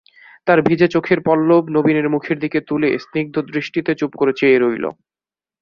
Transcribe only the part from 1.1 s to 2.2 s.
পল্লব নবীনের